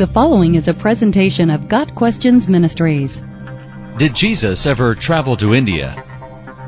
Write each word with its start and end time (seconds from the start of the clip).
The 0.00 0.06
following 0.06 0.54
is 0.54 0.66
a 0.66 0.72
presentation 0.72 1.50
of 1.50 1.68
Got 1.68 1.94
Questions 1.94 2.48
Ministries. 2.48 3.20
Did 3.98 4.14
Jesus 4.14 4.64
ever 4.64 4.94
travel 4.94 5.36
to 5.36 5.54
India? 5.54 6.02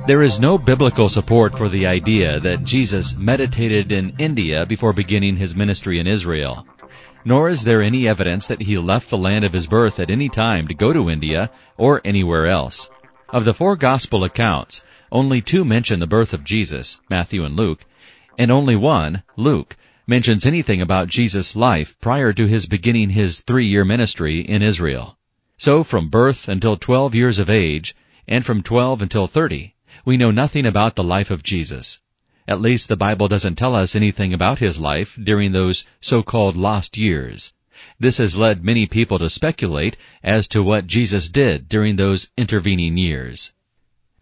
There 0.07 0.21
is 0.21 0.39
no 0.39 0.59
biblical 0.59 1.09
support 1.09 1.57
for 1.57 1.71
the 1.71 1.87
idea 1.87 2.41
that 2.41 2.65
Jesus 2.65 3.17
meditated 3.17 3.91
in 3.91 4.15
India 4.19 4.67
before 4.67 4.93
beginning 4.93 5.39
his 5.39 5.57
ministry 5.57 5.99
in 5.99 6.07
Israel. 6.07 6.67
Nor 7.25 7.49
is 7.49 7.65
there 7.65 7.81
any 7.81 8.07
evidence 8.07 8.47
that 8.49 8.61
he 8.61 8.77
left 8.77 9.09
the 9.09 9.17
land 9.17 9.47
of 9.47 9.55
his 9.55 9.67
birth 9.67 9.99
at 9.99 10.11
any 10.11 10.29
time 10.29 10.69
to 10.69 10.75
go 10.75 10.93
to 10.93 11.09
India 11.09 11.51
or 11.79 12.03
anywhere 12.05 12.45
else. 12.45 12.91
Of 13.31 13.47
the 13.47 13.55
four 13.55 13.77
gospel 13.77 14.25
accounts, 14.25 14.85
only 15.11 15.41
two 15.41 15.65
mention 15.65 16.01
the 16.01 16.07
birth 16.07 16.35
of 16.35 16.45
Jesus, 16.45 17.01
Matthew 17.09 17.47
and 17.47 17.57
Luke, 17.57 17.87
and 18.37 18.51
only 18.51 18.77
one, 18.77 19.23
Luke, 19.39 19.79
mentions 20.07 20.45
anything 20.45 20.81
about 20.81 21.09
Jesus' 21.09 21.55
life 21.55 21.97
prior 22.01 22.33
to 22.33 22.47
his 22.47 22.67
beginning 22.67 23.11
his 23.11 23.41
three-year 23.41 23.85
ministry 23.85 24.41
in 24.41 24.63
Israel. 24.63 25.17
So 25.59 25.85
from 25.85 26.09
birth 26.09 26.49
until 26.49 26.77
12 26.77 27.15
years 27.15 27.39
of 27.39 27.49
age, 27.49 27.95
and 28.27 28.45
from 28.45 28.63
12 28.63 29.03
until 29.03 29.27
30, 29.27 29.75
we 30.05 30.17
know 30.17 30.31
nothing 30.31 30.67
about 30.67 30.97
the 30.97 31.05
life 31.05 31.31
of 31.31 31.43
Jesus. 31.43 32.01
At 32.49 32.61
least 32.61 32.89
the 32.89 32.97
Bible 32.97 33.29
doesn't 33.29 33.57
tell 33.57 33.77
us 33.77 33.95
anything 33.95 34.35
about 34.35 34.59
his 34.59 34.81
life 34.81 35.17
during 35.23 35.53
those 35.53 35.85
so-called 36.01 36.57
lost 36.57 36.97
years. 36.97 37.53
This 38.01 38.19
has 38.19 38.37
led 38.37 38.65
many 38.65 38.87
people 38.87 39.19
to 39.19 39.31
speculate 39.31 39.97
as 40.23 40.49
to 40.49 40.63
what 40.63 40.87
Jesus 40.87 41.29
did 41.29 41.69
during 41.69 41.97
those 41.97 42.31
intervening 42.37 42.97
years. 42.97 43.53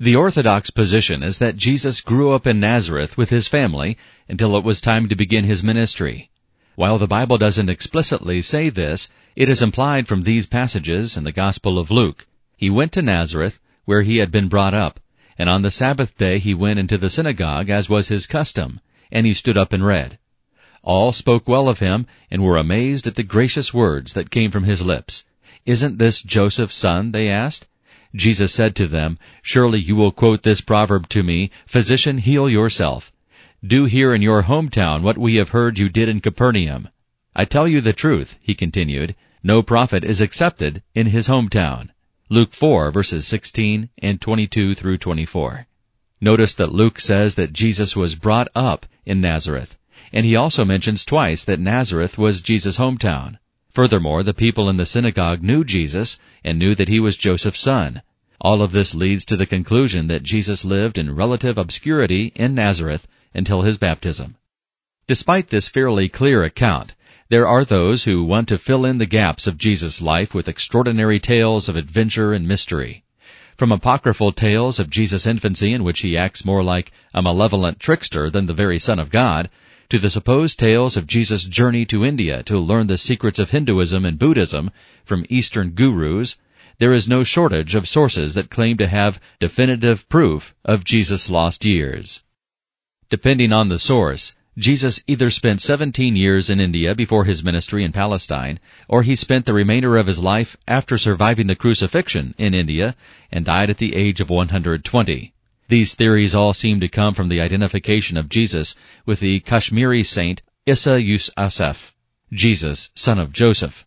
The 0.02 0.16
orthodox 0.16 0.70
position 0.70 1.22
is 1.22 1.36
that 1.40 1.58
Jesus 1.58 2.00
grew 2.00 2.32
up 2.32 2.46
in 2.46 2.58
Nazareth 2.58 3.18
with 3.18 3.28
his 3.28 3.48
family 3.48 3.98
until 4.30 4.56
it 4.56 4.64
was 4.64 4.80
time 4.80 5.10
to 5.10 5.14
begin 5.14 5.44
his 5.44 5.62
ministry. 5.62 6.30
While 6.74 6.96
the 6.96 7.06
Bible 7.06 7.36
doesn't 7.36 7.68
explicitly 7.68 8.40
say 8.40 8.70
this, 8.70 9.10
it 9.36 9.50
is 9.50 9.60
implied 9.60 10.08
from 10.08 10.22
these 10.22 10.46
passages 10.46 11.18
in 11.18 11.24
the 11.24 11.32
Gospel 11.32 11.78
of 11.78 11.90
Luke. 11.90 12.26
He 12.56 12.70
went 12.70 12.92
to 12.92 13.02
Nazareth, 13.02 13.60
where 13.84 14.00
he 14.00 14.16
had 14.16 14.30
been 14.30 14.48
brought 14.48 14.72
up, 14.72 15.00
and 15.36 15.50
on 15.50 15.60
the 15.60 15.70
Sabbath 15.70 16.16
day 16.16 16.38
he 16.38 16.54
went 16.54 16.78
into 16.78 16.96
the 16.96 17.10
synagogue 17.10 17.68
as 17.68 17.90
was 17.90 18.08
his 18.08 18.26
custom, 18.26 18.80
and 19.12 19.26
he 19.26 19.34
stood 19.34 19.58
up 19.58 19.70
and 19.70 19.84
read. 19.84 20.16
All 20.82 21.12
spoke 21.12 21.46
well 21.46 21.68
of 21.68 21.80
him 21.80 22.06
and 22.30 22.42
were 22.42 22.56
amazed 22.56 23.06
at 23.06 23.16
the 23.16 23.22
gracious 23.22 23.74
words 23.74 24.14
that 24.14 24.30
came 24.30 24.50
from 24.50 24.64
his 24.64 24.80
lips. 24.80 25.26
Isn't 25.66 25.98
this 25.98 26.22
Joseph's 26.22 26.74
son? 26.74 27.12
they 27.12 27.28
asked. 27.28 27.66
Jesus 28.14 28.52
said 28.52 28.74
to 28.76 28.88
them, 28.88 29.18
Surely 29.42 29.78
you 29.78 29.94
will 29.96 30.10
quote 30.10 30.42
this 30.42 30.60
proverb 30.60 31.08
to 31.10 31.22
me, 31.22 31.50
Physician, 31.66 32.18
heal 32.18 32.48
yourself. 32.48 33.12
Do 33.64 33.84
here 33.84 34.14
in 34.14 34.22
your 34.22 34.44
hometown 34.44 35.02
what 35.02 35.18
we 35.18 35.36
have 35.36 35.50
heard 35.50 35.78
you 35.78 35.88
did 35.88 36.08
in 36.08 36.20
Capernaum. 36.20 36.88
I 37.36 37.44
tell 37.44 37.68
you 37.68 37.80
the 37.80 37.92
truth, 37.92 38.36
he 38.40 38.54
continued, 38.54 39.14
no 39.42 39.62
prophet 39.62 40.04
is 40.04 40.20
accepted 40.20 40.82
in 40.94 41.06
his 41.06 41.28
hometown. 41.28 41.88
Luke 42.28 42.52
4 42.52 42.90
verses 42.90 43.26
16 43.26 43.88
and 43.98 44.20
22 44.20 44.74
through 44.74 44.98
24. 44.98 45.66
Notice 46.20 46.54
that 46.54 46.72
Luke 46.72 47.00
says 47.00 47.36
that 47.36 47.54
Jesus 47.54 47.96
was 47.96 48.14
brought 48.14 48.48
up 48.54 48.84
in 49.06 49.20
Nazareth, 49.20 49.78
and 50.12 50.26
he 50.26 50.36
also 50.36 50.64
mentions 50.64 51.06
twice 51.06 51.42
that 51.44 51.58
Nazareth 51.58 52.18
was 52.18 52.42
Jesus' 52.42 52.76
hometown. 52.76 53.38
Furthermore, 53.72 54.22
the 54.22 54.34
people 54.34 54.68
in 54.68 54.76
the 54.76 54.86
synagogue 54.86 55.42
knew 55.42 55.64
Jesus 55.64 56.18
and 56.44 56.58
knew 56.58 56.74
that 56.74 56.88
he 56.88 56.98
was 56.98 57.16
Joseph's 57.16 57.60
son. 57.60 58.02
All 58.40 58.62
of 58.62 58.72
this 58.72 58.94
leads 58.94 59.24
to 59.26 59.36
the 59.36 59.46
conclusion 59.46 60.08
that 60.08 60.22
Jesus 60.22 60.64
lived 60.64 60.98
in 60.98 61.14
relative 61.14 61.56
obscurity 61.56 62.32
in 62.34 62.54
Nazareth 62.54 63.06
until 63.34 63.62
his 63.62 63.78
baptism. 63.78 64.36
Despite 65.06 65.48
this 65.48 65.68
fairly 65.68 66.08
clear 66.08 66.42
account, 66.42 66.94
there 67.28 67.46
are 67.46 67.64
those 67.64 68.04
who 68.04 68.24
want 68.24 68.48
to 68.48 68.58
fill 68.58 68.84
in 68.84 68.98
the 68.98 69.06
gaps 69.06 69.46
of 69.46 69.58
Jesus' 69.58 70.02
life 70.02 70.34
with 70.34 70.48
extraordinary 70.48 71.20
tales 71.20 71.68
of 71.68 71.76
adventure 71.76 72.32
and 72.32 72.48
mystery. 72.48 73.04
From 73.56 73.70
apocryphal 73.70 74.32
tales 74.32 74.80
of 74.80 74.90
Jesus' 74.90 75.26
infancy 75.26 75.72
in 75.72 75.84
which 75.84 76.00
he 76.00 76.16
acts 76.16 76.44
more 76.44 76.64
like 76.64 76.90
a 77.14 77.22
malevolent 77.22 77.78
trickster 77.78 78.30
than 78.30 78.46
the 78.46 78.54
very 78.54 78.80
Son 78.80 78.98
of 78.98 79.10
God, 79.10 79.48
to 79.90 79.98
the 79.98 80.08
supposed 80.08 80.56
tales 80.58 80.96
of 80.96 81.08
Jesus' 81.08 81.44
journey 81.44 81.84
to 81.84 82.04
India 82.04 82.44
to 82.44 82.58
learn 82.58 82.86
the 82.86 82.96
secrets 82.96 83.40
of 83.40 83.50
Hinduism 83.50 84.04
and 84.04 84.18
Buddhism 84.18 84.70
from 85.04 85.26
Eastern 85.28 85.70
gurus, 85.70 86.38
there 86.78 86.92
is 86.92 87.08
no 87.08 87.24
shortage 87.24 87.74
of 87.74 87.88
sources 87.88 88.34
that 88.34 88.50
claim 88.50 88.76
to 88.76 88.86
have 88.86 89.20
definitive 89.40 90.08
proof 90.08 90.54
of 90.64 90.84
Jesus' 90.84 91.28
lost 91.28 91.64
years. 91.64 92.22
Depending 93.10 93.52
on 93.52 93.66
the 93.66 93.80
source, 93.80 94.36
Jesus 94.56 95.02
either 95.08 95.28
spent 95.28 95.60
17 95.60 96.14
years 96.14 96.48
in 96.48 96.60
India 96.60 96.94
before 96.94 97.24
his 97.24 97.42
ministry 97.42 97.82
in 97.82 97.90
Palestine, 97.90 98.60
or 98.86 99.02
he 99.02 99.16
spent 99.16 99.44
the 99.44 99.54
remainder 99.54 99.96
of 99.96 100.06
his 100.06 100.22
life 100.22 100.56
after 100.68 100.98
surviving 100.98 101.48
the 101.48 101.56
crucifixion 101.56 102.34
in 102.38 102.54
India 102.54 102.94
and 103.32 103.44
died 103.44 103.70
at 103.70 103.78
the 103.78 103.96
age 103.96 104.20
of 104.20 104.30
120. 104.30 105.34
These 105.70 105.94
theories 105.94 106.34
all 106.34 106.52
seem 106.52 106.80
to 106.80 106.88
come 106.88 107.14
from 107.14 107.28
the 107.28 107.40
identification 107.40 108.16
of 108.16 108.28
Jesus 108.28 108.74
with 109.06 109.20
the 109.20 109.38
Kashmiri 109.38 110.02
saint 110.02 110.42
Issa 110.66 111.00
Yuz 111.00 111.30
Asaf, 111.38 111.94
Jesus, 112.32 112.90
son 112.96 113.20
of 113.20 113.32
Joseph. 113.32 113.86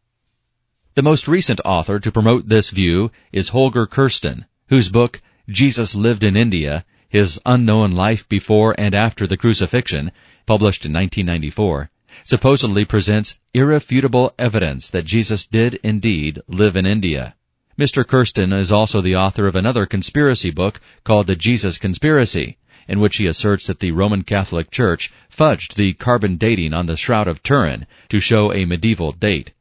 The 0.93 1.01
most 1.01 1.27
recent 1.27 1.59
author 1.65 1.99
to 1.99 2.09
promote 2.09 2.47
this 2.47 2.69
view 2.69 3.11
is 3.33 3.49
Holger 3.49 3.85
Kersten, 3.85 4.45
whose 4.69 4.87
book, 4.87 5.21
Jesus 5.49 5.93
Lived 5.93 6.23
in 6.23 6.37
India, 6.37 6.85
His 7.09 7.37
Unknown 7.45 7.91
Life 7.91 8.29
Before 8.29 8.73
and 8.77 8.95
After 8.95 9.27
the 9.27 9.35
Crucifixion, 9.35 10.13
published 10.45 10.85
in 10.85 10.93
1994, 10.93 11.89
supposedly 12.23 12.85
presents 12.85 13.39
irrefutable 13.53 14.33
evidence 14.39 14.89
that 14.89 15.03
Jesus 15.03 15.45
did 15.45 15.81
indeed 15.83 16.39
live 16.47 16.77
in 16.77 16.85
India. 16.85 17.35
Mr. 17.77 18.05
Kersten 18.05 18.53
is 18.53 18.71
also 18.71 19.01
the 19.01 19.15
author 19.15 19.47
of 19.47 19.55
another 19.55 19.87
conspiracy 19.87 20.51
book 20.51 20.79
called 21.03 21.25
The 21.25 21.35
Jesus 21.35 21.79
Conspiracy, 21.79 22.57
in 22.87 22.99
which 22.99 23.15
he 23.15 23.25
asserts 23.25 23.65
that 23.65 23.79
the 23.79 23.89
Roman 23.89 24.21
Catholic 24.21 24.69
Church 24.69 25.11
fudged 25.35 25.73
the 25.73 25.93
carbon 25.93 26.37
dating 26.37 26.75
on 26.75 26.85
the 26.85 26.95
Shroud 26.95 27.27
of 27.27 27.41
Turin 27.41 27.87
to 28.09 28.19
show 28.19 28.53
a 28.53 28.65
medieval 28.65 29.11
date. 29.11 29.53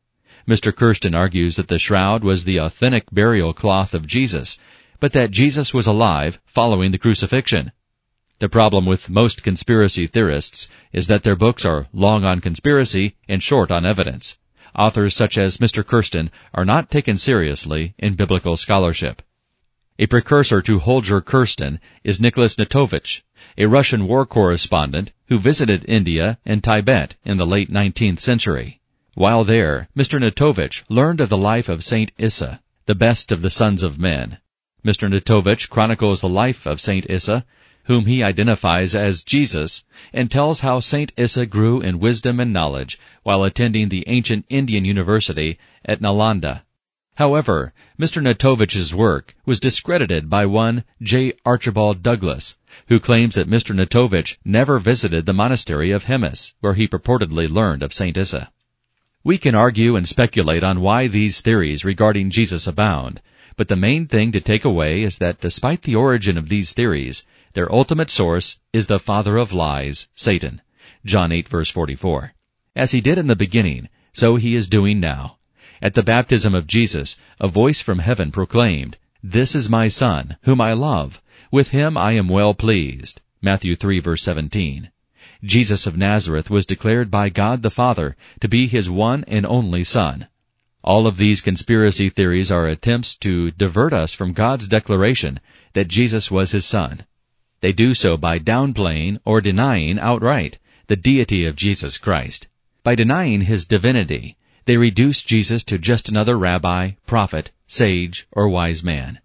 Mr. 0.47 0.77
Kersten 0.77 1.15
argues 1.15 1.57
that 1.57 1.69
the 1.69 1.79
shroud 1.79 2.23
was 2.23 2.45
the 2.45 2.59
authentic 2.59 3.11
burial 3.11 3.55
cloth 3.55 3.95
of 3.95 4.07
Jesus, 4.07 4.59
but 5.01 5.15
that 5.15 5.31
Jesus 5.31 5.73
was 5.73 5.87
alive 5.87 6.39
following 6.45 6.91
the 6.91 6.99
crucifixion. 6.99 7.73
The 8.41 8.51
problem 8.51 8.85
with 8.85 9.09
most 9.09 9.43
conspiracy 9.43 10.07
theorists 10.07 10.69
is 10.93 11.07
that 11.07 11.23
their 11.23 11.37
books 11.37 11.65
are 11.65 11.87
long 11.95 12.27
on 12.27 12.41
conspiracy 12.41 13.15
and 13.27 13.43
short 13.43 13.71
on 13.71 13.87
evidence 13.87 14.37
authors 14.75 15.15
such 15.15 15.37
as 15.39 15.59
Mr. 15.59 15.85
Kersten 15.85 16.31
are 16.55 16.65
not 16.65 16.91
taken 16.91 17.19
seriously 17.19 17.95
in 17.99 18.15
biblical 18.15 18.57
scholarship. 18.57 19.23
A 19.99 20.07
precursor 20.07 20.63
to 20.63 20.79
Holger 20.79 21.21
Kersten 21.21 21.79
is 22.03 22.21
Nicholas 22.21 22.57
Notovitch, 22.57 23.23
a 23.59 23.67
Russian 23.67 24.09
war 24.09 24.25
correspondent 24.25 25.13
who 25.27 25.39
visited 25.39 25.85
India 25.87 26.39
and 26.45 26.65
Tibet 26.65 27.17
in 27.25 27.37
the 27.37 27.47
late 27.47 27.71
19th 27.71 28.21
century. 28.21 28.81
While 29.15 29.45
there, 29.45 29.89
Mr. 29.97 30.19
Notovitch 30.19 30.85
learned 30.89 31.21
of 31.21 31.29
the 31.29 31.37
life 31.37 31.69
of 31.69 31.85
Saint 31.85 32.13
Issa, 32.17 32.63
the 32.87 32.95
best 32.95 33.31
of 33.31 33.43
the 33.43 33.51
sons 33.51 33.83
of 33.83 33.99
men. 33.99 34.39
Mr. 34.85 35.09
Notovitch 35.09 35.69
chronicles 35.69 36.21
the 36.21 36.29
life 36.29 36.67
of 36.67 36.81
Saint 36.81 37.07
Issa 37.09 37.45
whom 37.85 38.07
he 38.07 38.23
identifies 38.23 38.95
as 38.95 39.23
Jesus, 39.23 39.85
and 40.13 40.31
tells 40.31 40.61
how 40.61 40.81
Saint 40.81 41.13
Issa 41.17 41.47
grew 41.47 41.81
in 41.81 41.99
wisdom 41.99 42.39
and 42.39 42.53
knowledge 42.53 42.99
while 43.23 43.45
attending 43.45 43.89
the 43.89 44.05
ancient 44.07 44.45
Indian 44.49 44.85
university 44.85 45.59
at 45.85 46.01
Nalanda. 46.01 46.63
However, 47.17 47.75
Mr. 48.01 48.23
Notovitch's 48.23 48.95
work 48.95 49.37
was 49.45 49.61
discredited 49.61 50.31
by 50.31 50.47
one 50.47 50.85
J. 51.03 51.35
Archibald 51.45 52.03
Douglas, 52.03 52.57
who 52.87 52.99
claims 52.99 53.35
that 53.35 53.51
Mr. 53.51 53.75
Notovitch 53.77 54.39
never 54.45 54.79
visited 54.79 55.27
the 55.27 55.35
monastery 55.35 55.91
of 55.91 56.05
Hemis, 56.05 56.55
where 56.61 56.75
he 56.75 56.89
purportedly 56.89 57.51
learned 57.51 57.83
of 57.83 57.93
Saint 57.93 58.17
Issa. 58.17 58.51
We 59.25 59.37
can 59.37 59.55
argue 59.55 59.95
and 59.95 60.09
speculate 60.09 60.65
on 60.65 60.81
why 60.81 61.07
these 61.07 61.41
theories 61.43 61.85
regarding 61.85 62.31
Jesus 62.31 62.67
abound, 62.67 63.21
but 63.57 63.69
the 63.69 63.77
main 63.77 64.07
thing 64.07 64.33
to 64.33 64.41
take 64.41 64.65
away 64.65 65.03
is 65.03 65.19
that 65.19 65.41
despite 65.41 65.83
the 65.83 65.95
origin 65.95 66.39
of 66.39 66.49
these 66.49 66.73
theories, 66.73 67.27
their 67.55 67.73
ultimate 67.73 68.11
source 68.11 68.59
is 68.73 68.87
the 68.87 68.99
father 68.99 69.37
of 69.37 69.53
lies, 69.53 70.09
Satan. 70.15 70.61
John 71.05 71.33
8 71.33 71.49
verse 71.49 71.71
44. 71.71 72.33
As 72.75 72.93
he 72.93 73.01
did 73.01 73.19
in 73.19 73.27
the 73.27 73.37
beginning, 73.37 73.89
so 74.13 74.37
he 74.37 74.55
is 74.55 74.69
doing 74.69 75.01
now. 75.01 75.39
At 75.83 75.95
the 75.95 76.03
baptism 76.03 76.55
of 76.55 76.67
Jesus, 76.67 77.17
a 77.41 77.49
voice 77.49 77.81
from 77.81 77.99
heaven 77.99 78.31
proclaimed, 78.31 78.97
This 79.23 79.55
is 79.55 79.69
my 79.69 79.89
son, 79.89 80.37
whom 80.43 80.61
I 80.61 80.73
love. 80.73 81.21
With 81.51 81.69
him 81.69 81.97
I 81.97 82.13
am 82.13 82.29
well 82.29 82.55
pleased. 82.55 83.21
Matthew 83.43 83.77
3 83.77 84.01
verse 84.01 84.23
17. 84.23 84.91
Jesus 85.45 85.87
of 85.87 85.97
Nazareth 85.97 86.51
was 86.51 86.65
declared 86.65 87.11
by 87.11 87.29
God 87.29 87.63
the 87.63 87.71
Father 87.71 88.17
to 88.41 88.49
be 88.49 88.69
his 88.69 88.89
one 88.89 89.25
and 89.27 89.45
only 89.45 89.83
son. 89.83 90.29
All 90.85 91.07
of 91.07 91.17
these 91.17 91.41
conspiracy 91.41 92.09
theories 92.09 92.51
are 92.53 92.67
attempts 92.67 93.17
to 93.19 93.51
divert 93.51 93.93
us 93.93 94.15
from 94.15 94.33
God's 94.33 94.69
declaration 94.69 95.41
that 95.75 95.89
Jesus 95.89 96.31
was 96.31 96.53
his 96.53 96.65
son. 96.65 97.05
They 97.63 97.73
do 97.73 97.95
so 97.95 98.17
by 98.17 98.41
downplaying 98.41 99.21
or 99.25 99.41
denying 99.41 99.99
outright 100.01 100.59
the 100.89 100.97
deity 100.97 101.47
of 101.47 101.55
Jesus 101.55 101.97
Christ. 101.97 102.49
By 102.83 102.97
denying 102.97 103.43
his 103.43 103.65
divinity, 103.65 104.37
They 104.65 104.77
reduce 104.77 105.23
Jesus 105.23 105.63
to 105.65 105.79
just 105.79 106.09
another 106.09 106.37
rabbi, 106.37 106.93
prophet, 107.07 107.53
sage, 107.69 108.27
or 108.33 108.49
wise 108.49 108.83
man. 108.83 109.21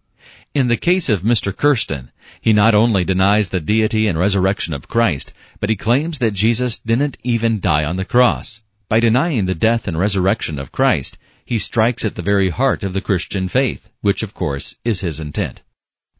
In 0.53 0.67
the 0.67 0.77
case 0.77 1.09
of 1.09 1.23
Mr. 1.23 1.55
Kersten, 1.55 2.11
he 2.39 2.53
not 2.53 2.75
only 2.75 3.03
denies 3.03 3.49
the 3.49 3.59
deity 3.59 4.07
and 4.07 4.19
resurrection 4.19 4.73
of 4.73 4.87
Christ, 4.87 5.33
but 5.59 5.71
he 5.71 5.75
claims 5.75 6.19
that 6.19 6.35
Jesus 6.35 6.77
didn't 6.77 7.17
even 7.23 7.59
die 7.59 7.85
on 7.85 7.95
the 7.95 8.05
cross. 8.05 8.61
By 8.87 8.99
denying 8.99 9.45
the 9.45 9.55
death 9.55 9.87
and 9.87 9.97
resurrection 9.97 10.59
of 10.59 10.71
Christ, 10.71 11.17
he 11.43 11.57
strikes 11.57 12.05
at 12.05 12.13
the 12.13 12.21
very 12.21 12.49
heart 12.49 12.83
of 12.83 12.93
the 12.93 13.01
Christian 13.01 13.47
faith, 13.47 13.89
which 14.01 14.21
of 14.21 14.35
course 14.35 14.75
is 14.85 15.01
his 15.01 15.19
intent. 15.19 15.61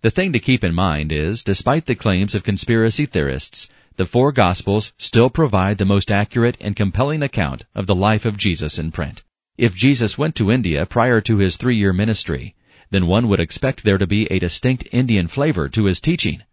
The 0.02 0.12
thing 0.12 0.32
to 0.34 0.40
keep 0.40 0.64
in 0.64 0.76
mind 0.76 1.12
is, 1.12 1.44
despite 1.44 1.88
the 1.88 1.96
claims 1.96 2.36
of 2.36 2.44
conspiracy 2.44 3.08
theorists, 3.08 3.68
the 3.96 4.06
four 4.06 4.32
Gospels 4.32 4.94
still 5.00 5.32
provide 5.32 5.80
the 5.80 5.86
most 5.86 6.12
accurate 6.12 6.56
and 6.62 6.76
compelling 6.76 7.24
account 7.24 7.66
of 7.74 7.88
the 7.88 7.96
life 7.96 8.24
of 8.24 8.38
Jesus 8.38 8.78
in 8.78 8.92
print. 8.92 9.24
If 9.58 9.74
Jesus 9.74 10.16
went 10.16 10.36
to 10.36 10.52
India 10.52 10.86
prior 10.86 11.20
to 11.22 11.38
his 11.38 11.58
three-year 11.58 11.94
ministry, 11.94 12.54
then 12.92 13.08
one 13.08 13.28
would 13.28 13.40
expect 13.40 13.84
there 13.84 13.98
to 13.98 14.06
be 14.06 14.28
a 14.32 14.38
distinct 14.38 14.88
Indian 14.92 15.28
flavor 15.28 15.68
to 15.70 15.86
his 15.86 16.00
teaching. 16.00 16.44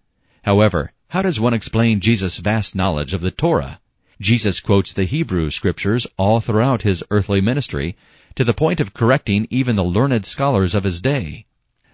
However, 0.44 0.92
how 1.08 1.20
does 1.20 1.38
one 1.38 1.52
explain 1.52 2.00
Jesus' 2.00 2.38
vast 2.38 2.74
knowledge 2.74 3.12
of 3.12 3.20
the 3.20 3.30
Torah? 3.30 3.78
Jesus 4.22 4.58
quotes 4.58 4.94
the 4.94 5.04
Hebrew 5.04 5.50
scriptures 5.50 6.06
all 6.16 6.40
throughout 6.40 6.80
his 6.80 7.04
earthly 7.10 7.42
ministry, 7.42 7.94
to 8.36 8.44
the 8.44 8.54
point 8.54 8.80
of 8.80 8.94
correcting 8.94 9.46
even 9.50 9.76
the 9.76 9.84
learned 9.84 10.24
scholars 10.24 10.74
of 10.74 10.84
his 10.84 11.02
day. 11.02 11.44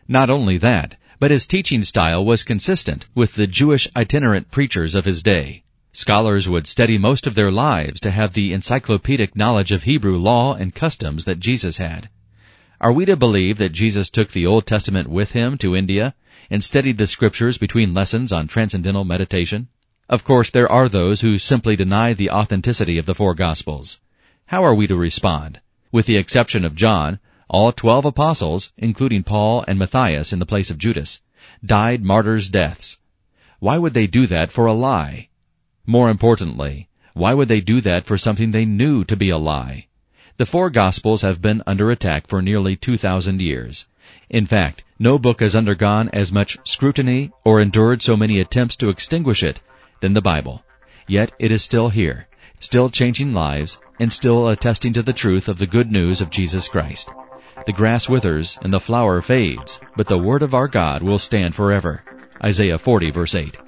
Not 0.06 0.30
only 0.30 0.56
that, 0.58 0.96
but 1.20 1.30
his 1.30 1.46
teaching 1.46 1.84
style 1.84 2.24
was 2.24 2.42
consistent 2.42 3.06
with 3.14 3.34
the 3.34 3.46
Jewish 3.46 3.86
itinerant 3.94 4.50
preachers 4.50 4.94
of 4.94 5.04
his 5.04 5.22
day. 5.22 5.62
Scholars 5.92 6.48
would 6.48 6.66
study 6.66 6.96
most 6.96 7.26
of 7.26 7.34
their 7.34 7.52
lives 7.52 8.00
to 8.00 8.10
have 8.10 8.32
the 8.32 8.54
encyclopedic 8.54 9.36
knowledge 9.36 9.70
of 9.70 9.82
Hebrew 9.82 10.16
law 10.16 10.54
and 10.54 10.74
customs 10.74 11.26
that 11.26 11.38
Jesus 11.38 11.76
had. 11.76 12.08
Are 12.80 12.92
we 12.92 13.04
to 13.04 13.16
believe 13.16 13.58
that 13.58 13.72
Jesus 13.72 14.08
took 14.08 14.30
the 14.30 14.46
Old 14.46 14.66
Testament 14.66 15.08
with 15.08 15.32
him 15.32 15.58
to 15.58 15.76
India 15.76 16.14
and 16.48 16.64
studied 16.64 16.96
the 16.96 17.06
scriptures 17.06 17.58
between 17.58 17.92
lessons 17.92 18.32
on 18.32 18.48
transcendental 18.48 19.04
meditation? 19.04 19.68
Of 20.08 20.24
course, 20.24 20.48
there 20.48 20.72
are 20.72 20.88
those 20.88 21.20
who 21.20 21.38
simply 21.38 21.76
deny 21.76 22.14
the 22.14 22.30
authenticity 22.30 22.96
of 22.96 23.04
the 23.04 23.14
four 23.14 23.34
Gospels. 23.34 24.00
How 24.46 24.64
are 24.64 24.74
we 24.74 24.86
to 24.86 24.96
respond? 24.96 25.60
With 25.92 26.06
the 26.06 26.16
exception 26.16 26.64
of 26.64 26.74
John, 26.74 27.18
all 27.52 27.72
twelve 27.72 28.04
apostles, 28.04 28.72
including 28.76 29.24
Paul 29.24 29.64
and 29.66 29.76
Matthias 29.76 30.32
in 30.32 30.38
the 30.38 30.46
place 30.46 30.70
of 30.70 30.78
Judas, 30.78 31.20
died 31.64 32.04
martyrs' 32.04 32.48
deaths. 32.48 32.98
Why 33.58 33.76
would 33.76 33.92
they 33.92 34.06
do 34.06 34.28
that 34.28 34.52
for 34.52 34.66
a 34.66 34.72
lie? 34.72 35.30
More 35.84 36.10
importantly, 36.10 36.88
why 37.12 37.34
would 37.34 37.48
they 37.48 37.60
do 37.60 37.80
that 37.80 38.06
for 38.06 38.16
something 38.16 38.52
they 38.52 38.64
knew 38.64 39.02
to 39.04 39.16
be 39.16 39.30
a 39.30 39.36
lie? 39.36 39.88
The 40.36 40.46
four 40.46 40.70
Gospels 40.70 41.22
have 41.22 41.42
been 41.42 41.64
under 41.66 41.90
attack 41.90 42.28
for 42.28 42.40
nearly 42.40 42.76
2,000 42.76 43.42
years. 43.42 43.86
In 44.28 44.46
fact, 44.46 44.84
no 44.98 45.18
book 45.18 45.40
has 45.40 45.56
undergone 45.56 46.08
as 46.10 46.30
much 46.30 46.56
scrutiny 46.64 47.32
or 47.44 47.60
endured 47.60 48.00
so 48.00 48.16
many 48.16 48.38
attempts 48.38 48.76
to 48.76 48.90
extinguish 48.90 49.42
it 49.42 49.60
than 50.00 50.12
the 50.12 50.22
Bible. 50.22 50.62
Yet 51.08 51.32
it 51.40 51.50
is 51.50 51.62
still 51.62 51.88
here, 51.88 52.28
still 52.60 52.90
changing 52.90 53.34
lives, 53.34 53.80
and 53.98 54.12
still 54.12 54.48
attesting 54.48 54.92
to 54.92 55.02
the 55.02 55.12
truth 55.12 55.48
of 55.48 55.58
the 55.58 55.66
good 55.66 55.90
news 55.90 56.20
of 56.20 56.30
Jesus 56.30 56.68
Christ. 56.68 57.10
The 57.66 57.72
grass 57.72 58.08
withers 58.08 58.58
and 58.62 58.72
the 58.72 58.80
flower 58.80 59.20
fades, 59.20 59.80
but 59.96 60.06
the 60.06 60.18
word 60.18 60.42
of 60.42 60.54
our 60.54 60.68
God 60.68 61.02
will 61.02 61.18
stand 61.18 61.54
forever. 61.54 62.02
Isaiah 62.42 62.78
40 62.78 63.10
verse 63.10 63.34
8. 63.34 63.58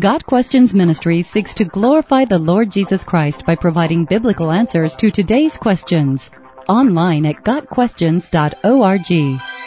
Got 0.00 0.26
Questions 0.26 0.74
Ministry 0.74 1.22
seeks 1.22 1.54
to 1.54 1.64
glorify 1.64 2.24
the 2.24 2.38
Lord 2.38 2.70
Jesus 2.70 3.04
Christ 3.04 3.46
by 3.46 3.54
providing 3.54 4.04
biblical 4.04 4.50
answers 4.50 4.96
to 4.96 5.10
today's 5.10 5.56
questions. 5.56 6.30
Online 6.68 7.26
at 7.26 7.44
GotQuestions.org. 7.44 9.57